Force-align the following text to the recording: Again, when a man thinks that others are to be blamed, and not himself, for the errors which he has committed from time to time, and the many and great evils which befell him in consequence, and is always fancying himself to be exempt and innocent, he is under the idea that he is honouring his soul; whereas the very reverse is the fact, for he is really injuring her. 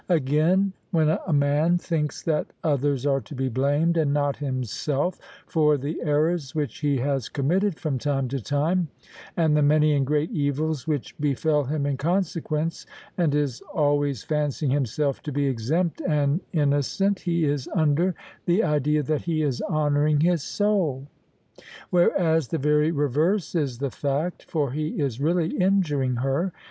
Again, 0.09 0.73
when 0.89 1.09
a 1.09 1.31
man 1.31 1.77
thinks 1.77 2.23
that 2.23 2.47
others 2.63 3.05
are 3.05 3.21
to 3.21 3.35
be 3.35 3.49
blamed, 3.49 3.97
and 3.97 4.11
not 4.11 4.37
himself, 4.37 5.19
for 5.45 5.77
the 5.77 6.01
errors 6.01 6.55
which 6.55 6.79
he 6.79 6.97
has 6.97 7.29
committed 7.29 7.79
from 7.79 7.99
time 7.99 8.27
to 8.29 8.41
time, 8.41 8.87
and 9.37 9.55
the 9.55 9.61
many 9.61 9.93
and 9.93 10.07
great 10.07 10.31
evils 10.31 10.87
which 10.87 11.15
befell 11.19 11.65
him 11.65 11.85
in 11.85 11.97
consequence, 11.97 12.87
and 13.15 13.35
is 13.35 13.61
always 13.75 14.23
fancying 14.23 14.71
himself 14.71 15.21
to 15.21 15.31
be 15.31 15.45
exempt 15.45 16.01
and 16.07 16.41
innocent, 16.51 17.19
he 17.19 17.45
is 17.45 17.69
under 17.75 18.15
the 18.47 18.63
idea 18.63 19.03
that 19.03 19.21
he 19.21 19.43
is 19.43 19.61
honouring 19.69 20.21
his 20.21 20.41
soul; 20.41 21.05
whereas 21.91 22.47
the 22.47 22.57
very 22.57 22.89
reverse 22.89 23.53
is 23.53 23.77
the 23.77 23.91
fact, 23.91 24.45
for 24.49 24.71
he 24.71 24.99
is 24.99 25.21
really 25.21 25.55
injuring 25.57 26.15
her. 26.15 26.51